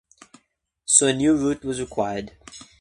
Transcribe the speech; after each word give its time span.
So 0.83 1.05
a 1.05 1.13
new 1.13 1.35
route 1.37 1.63
was 1.63 1.79
required. 1.79 2.31